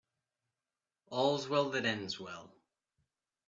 [1.11, 2.55] All's well that ends well.